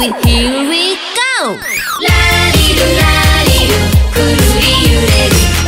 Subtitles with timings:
[0.00, 1.56] it, here we go!
[2.00, 3.72] 라리루 라리루
[4.14, 5.67] 구르리 유레리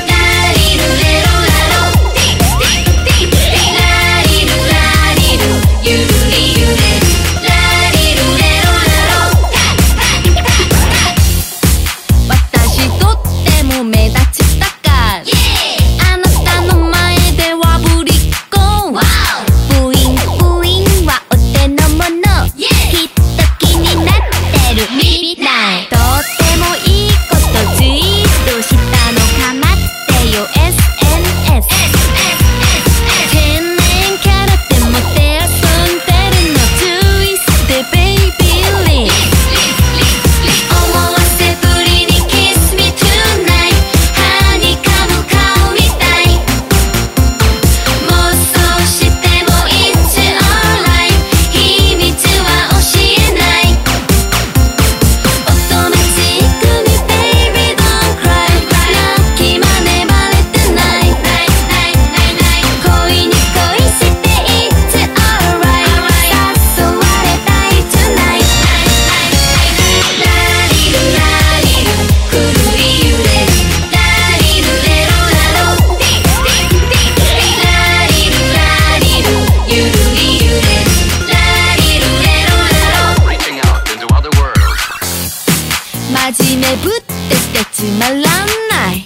[86.12, 89.04] 真面目ぶってしてつまらない。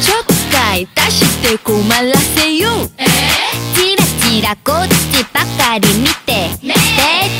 [0.00, 2.90] ちょっかい出して困らせよう。
[3.74, 6.48] チラチラこっちばかり見て。
[6.62, 6.76] デー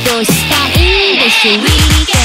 [0.05, 2.20] トしたいんでしょ